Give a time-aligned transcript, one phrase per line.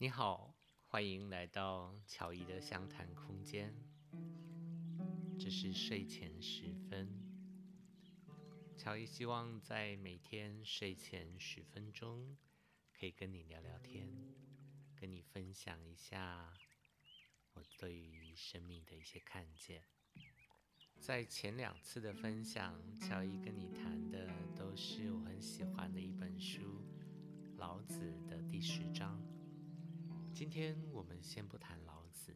[0.00, 0.54] 你好，
[0.86, 3.74] 欢迎来到乔伊的相谈空间。
[5.36, 7.08] 这是睡前时分，
[8.76, 12.36] 乔伊希望在每天睡前十分钟，
[12.92, 14.08] 可以跟你聊聊天，
[14.94, 16.54] 跟你分享一下
[17.54, 19.82] 我对于生命的一些看见。
[21.00, 26.60] 在前两次的分享，乔伊跟你谈的都是我很喜欢的一本书
[27.56, 29.20] 《老子》的第十章。
[30.38, 32.32] 今天我们先不谈老子，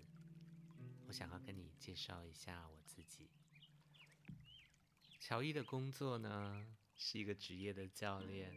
[1.07, 3.31] 我想要跟你介绍一下我自己。
[5.21, 6.67] 乔伊的工作呢，
[6.97, 8.53] 是一个职业的教练。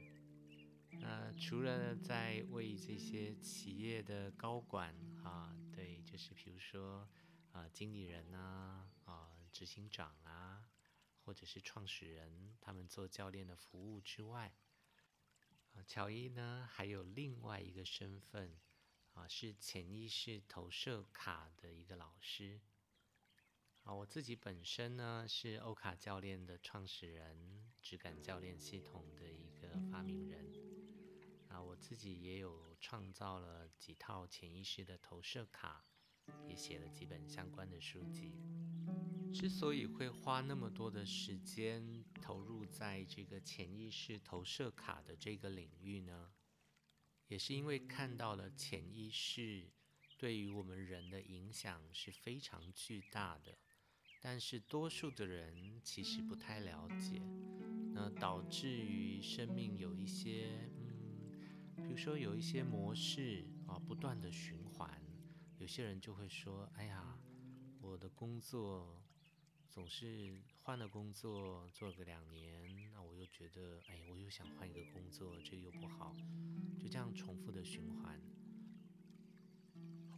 [0.94, 7.07] 那除了在为这些企业的高管啊，对，就是比如说
[7.52, 10.68] 啊，经理人啊，啊，执行长啊，
[11.23, 14.55] 或者是创始人，他们做教练的服务之外，
[15.76, 18.57] 啊，乔伊呢还有另外一个身份。
[19.16, 22.62] 啊，是潜意识投射卡的一个老师。
[23.84, 30.46] 啊，我自己本身呢是欧卡教练的创始人，质感教练系统的一个发明人。
[31.48, 35.84] 啊，我自己也有创造了几套潜意识的投射卡，
[36.49, 38.34] 也写了几本相关的书籍。
[39.34, 46.32] 之所以会花那么多的时间投入在这个潜意识投射卡的这个领域呢，
[47.27, 49.68] 也是因为看到了潜意识
[50.18, 53.57] 对于我们人的影响是非常巨大的，
[54.21, 57.21] 但是多数的人其实不太了解，
[57.93, 61.31] 那导致于生命有一些，嗯，
[61.77, 65.01] 比如说有一些模式啊，不断的循环，
[65.57, 67.18] 有些人就会说：“哎呀，
[67.81, 69.01] 我的工作。”
[69.75, 76.16] 总是换了工作做个两年，那我又觉得，哎，我又想换一个工作，这又不好，
[76.80, 78.18] 就这样重复的循环。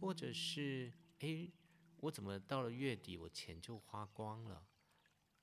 [0.00, 1.50] 或者是，哎，
[1.96, 4.64] 我怎么到了月底我钱就花光了？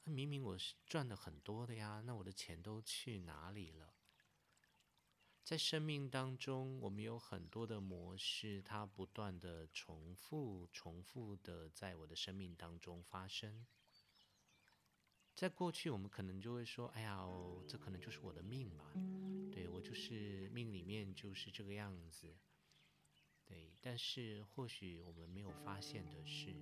[0.05, 3.95] 明明我是赚了很多的呀，那我的钱都去哪里了？
[5.43, 13.65] 在生命当中，我们有很多的模式，它不断的重复、重复的在我的生命当中发生。
[15.35, 17.27] 在过去，我们可能就会说：“哎呀，
[17.67, 18.93] 这可能就是我的命吧？
[19.51, 22.33] 对，我就是命里面就是这个样子。”
[23.43, 26.55] 对，但是或许我们没有发现的是，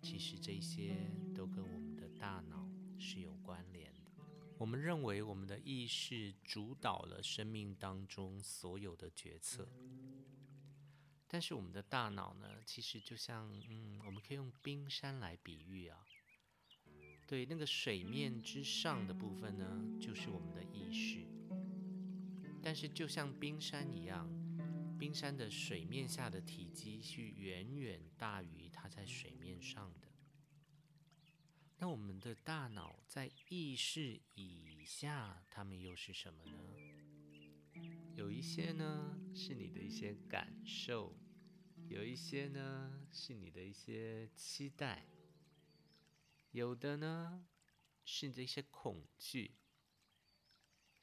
[0.00, 0.96] 其实这些
[1.34, 2.66] 都跟我们的大脑
[2.98, 4.10] 是有关联的。
[4.56, 9.68] 我们认为我们的意识主导了生命当中所有的决策，
[11.28, 16.02] 但是我们的大脑呢，其实就像嗯，我们可以用冰山来比喻啊。
[17.26, 21.26] 对，那个水面之上的部分呢，就是我们的意识。
[22.62, 24.28] 但是就像冰山一样，
[24.98, 30.06] 冰山的水面下的体积是远远大于它在水面上的。
[31.78, 36.58] 那我们的大脑在意识以下，它们又是什么呢？
[38.14, 41.12] 有一些呢，是你的一些感受；
[41.88, 45.04] 有一些呢，是你的一些期待。
[46.56, 47.46] 有的呢，
[48.02, 49.56] 是这些恐惧，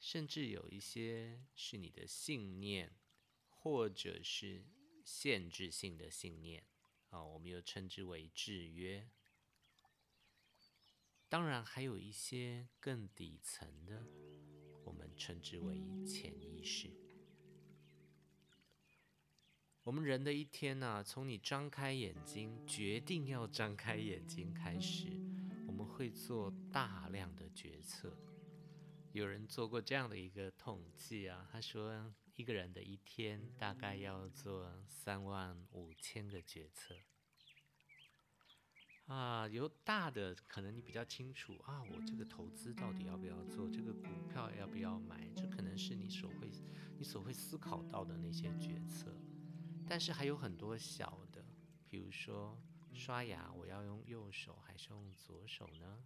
[0.00, 2.96] 甚至有一些是你的信念，
[3.48, 4.66] 或者是
[5.04, 6.66] 限制性的信念
[7.10, 9.08] 啊，我们又称之为制约。
[11.28, 14.04] 当然，还有一些更底层的，
[14.82, 16.90] 我们称之为潜意识。
[19.84, 25.23] 我们人的一天呢、从你张开眼睛，决定要张开眼睛开始。
[25.94, 28.16] 会做大量的决策。
[29.12, 36.96] 有人做过这样的一个统计啊，他说一个人的一天大概要做三万五千个决策。
[39.06, 43.68] 啊，有大的可能你比较清楚啊，我这个投资到底要不要做？
[43.68, 45.28] 这个股票要不要买？
[45.36, 46.50] 这可能是你所会
[46.98, 49.14] 你所会思考到的那些决策。
[49.86, 51.44] 但是还有很多小的，
[51.88, 52.60] 比如说。
[52.94, 56.04] 刷牙，我要用右手还是用左手呢？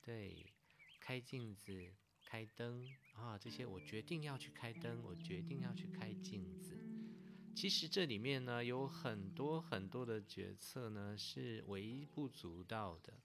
[0.00, 0.46] 对，
[1.00, 1.94] 开镜子、
[2.24, 6.78] 开灯啊，这些我决定要去开灯，我决定要去开镜子。
[7.54, 13.20] 其实这里面呢，有很多很多的决策呢，是微不足道的。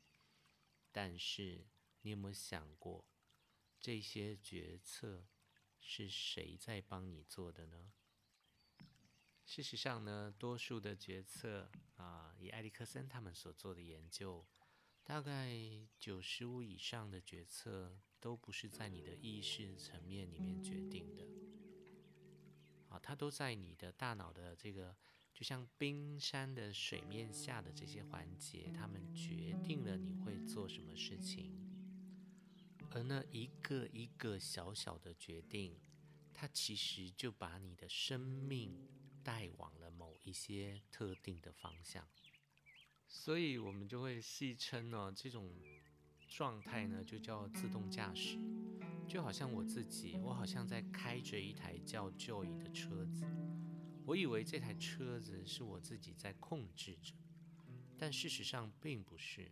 [0.91, 1.65] 但是
[2.01, 3.05] 你有没有想过，
[3.79, 5.27] 这些决策
[5.79, 7.91] 是谁在帮你做的呢？
[9.45, 14.45] 事实上呢，多数的决策啊，以埃里克森他们所做的研究，
[15.03, 15.53] 大概
[15.99, 21.27] 九十五以上的决策都不是在你的意识层面里面决定的。
[22.89, 24.95] 啊，它都在你的大脑的这个，
[25.33, 31.59] 就像冰山的水面下的这些环节，他们决定了你会做什么事情。
[32.91, 35.79] 而那一个一个小小的决定，
[36.33, 38.87] 它其实就把你的生命
[39.23, 42.07] 带往了某一些特定的方向。
[43.07, 45.51] 所以我们就会戏称呢，这种
[46.27, 48.37] 状态呢，就叫自动驾驶。
[49.07, 53.25] 就好像我自己，我好像在开着一台叫 Joy 的车子，
[54.05, 57.13] 我以为这台车子是我自己在控制着，
[57.97, 59.51] 但事实上并不是，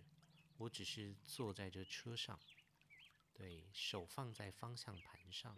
[0.58, 2.40] 我只是坐在这车上，
[3.34, 5.56] 对，手放在方向盘上，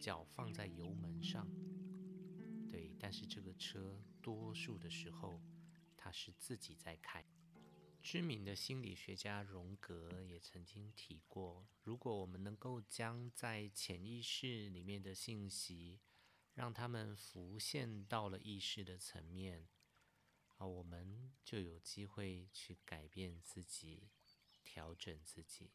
[0.00, 1.46] 脚放在油门上，
[2.74, 5.40] 对，但是这个车多数的时候，
[5.96, 7.24] 它是自己在开。
[8.02, 16.00] 知名的心理学家荣格也曾经提过，如果我们能够将在潜意识里面的信息，
[16.54, 19.68] 让他们浮现到了意识的层面，
[20.56, 24.08] 啊，我们就有机会去改变自己，
[24.64, 25.70] 调整自己。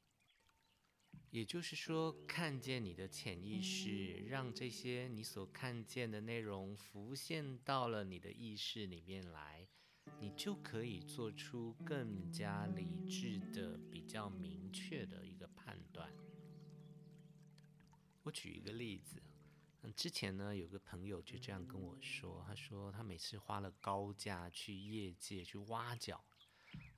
[1.32, 9.68] 也就是说，看见你的潜意识，让这些你所看见的内容浮现到了你的意识里面来。
[10.20, 16.12] 你就可以做出更加理智的、比较明确的一个判断。
[18.24, 19.22] 我举一个例子，
[19.84, 26.26] 嗯，之前呢，有个朋友就这样跟我说，他说他每次花了高价去业界去挖角，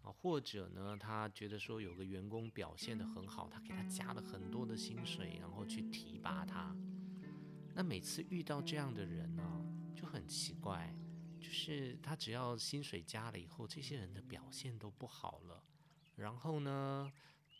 [0.03, 6.75] 啊，或者呢，他觉得说有个员工表现得很好，他给他加了很多的薪水，然后去提拔他。
[7.74, 9.65] 那每次遇到这样的人呢，
[9.95, 10.95] 就很奇怪。
[11.39, 15.63] 就是他只要薪水加了以后，这些人的表现都不好了，
[16.15, 17.12] 然后呢，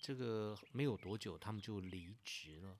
[0.02, 2.78] 这个没有多久他们就离职了。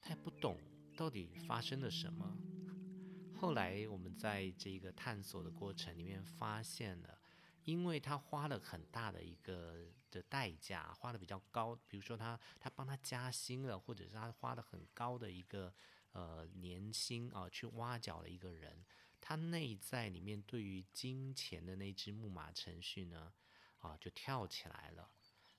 [0.00, 0.60] 他也不懂
[0.96, 2.38] 到底发生了什么。
[3.34, 7.18] 后来我们在这个探索的过程里面发现了，
[7.64, 15.72] 因为他花了很大的一个的代价，花的比较高，比如说他他帮他加薪了，或者是他花了很高的一个
[16.12, 18.84] 呃年薪啊，去挖角了一个人。
[19.20, 23.32] 他内在里面对于金钱的那只木马程序呢，
[23.78, 25.08] 啊，就跳起来了。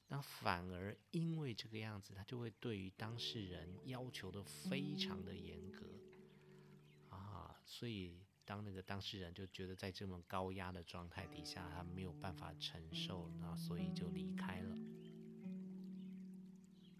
[0.09, 5.85] 那反而因为这个样子，他就会对于当事人要求的非常的严格
[7.09, 14.77] 啊，所以当那个当事人就觉得在这么高压的状态底下，他没有办法承受，那所以就离开了。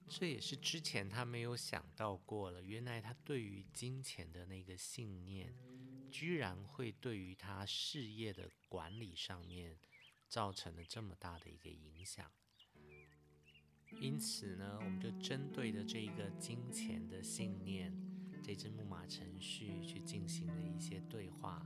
[0.07, 5.53] 这也是之前他没有想到过了，原来他对于金钱的那个信念。
[6.11, 9.79] 居然会对于他事业的管理上面
[10.27, 12.31] 造成了这么大的一个影响，
[13.99, 17.91] 因此呢，我们就针对着这一个金钱的信念，
[18.43, 21.65] 这只木马程序去进行了一些对话，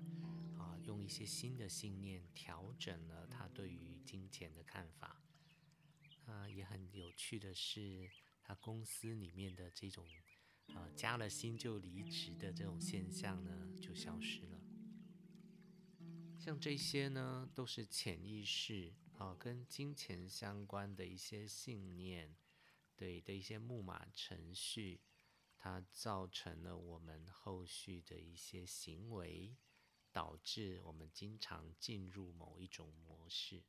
[0.55, 5.23] 啊，用一些新的信念调整了他对于金钱的看法。
[6.27, 8.11] 啊，也很有趣的是，
[8.43, 10.05] 他公司里面的这种。
[10.75, 14.59] 啊，加了薪就离职的这种现象呢，就消失了。
[16.37, 22.35] 像这些呢，都是潜意识啊，跟金钱相关的一些信念，
[22.97, 24.99] 对的一些木马程序，
[25.57, 29.57] 它造成了我们后续的一些行为，
[30.11, 33.63] 导致我们经常进入某一种模式。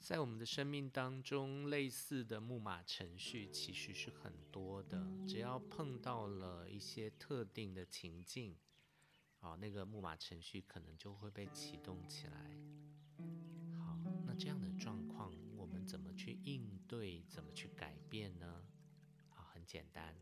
[0.00, 5.06] 在我们的生命当中，类似的木马程序其实是很多的。
[5.28, 8.58] 只要碰到了一些特定的情境，
[9.38, 12.50] 啊，那个木马程序可能就会被启动起来。
[13.78, 17.22] 好，那这样的状况，我们怎么去应对？
[17.28, 18.66] 怎么去改变呢？
[19.72, 20.14] 简单，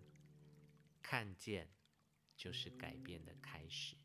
[1.02, 1.69] 看见
[2.37, 3.97] 就是改变的开始。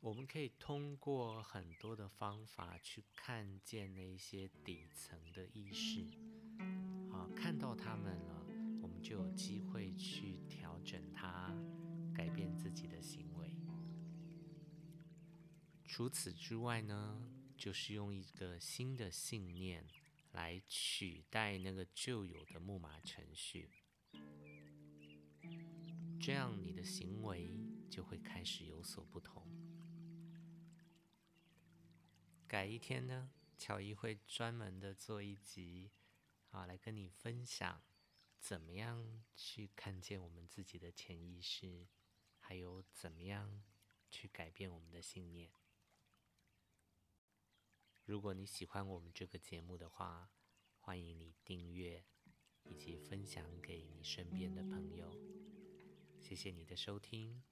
[0.00, 6.00] 我们可以通过很多的方法去看见那些底层的意识，
[7.12, 8.46] 啊，看到他们了，
[8.80, 11.54] 我们就有机会去调整它，
[12.14, 13.54] 改变自己的行为。
[15.84, 19.86] 除此之外呢，就是用一个新的信念
[20.32, 23.68] 来取代那个旧有的木马程序，
[26.26, 27.54] 这样你的行为
[27.90, 29.46] 就会开始有所不同。
[32.48, 35.90] 改一天呢，乔伊会专门的做一集，
[36.48, 37.82] 啊，来跟你分享
[38.38, 41.86] 怎么样去看见我们自己的潜意识，
[42.38, 43.62] 还有怎么样
[44.10, 45.50] 去改变我们的信念。
[48.06, 50.30] 如果你喜欢我们这个节目的话，
[50.78, 52.02] 欢迎你订阅
[52.62, 55.33] 以及分享给你身边的朋友。
[56.24, 57.42] 谢谢你的收听，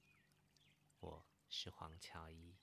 [1.00, 2.56] 我是黄乔伊。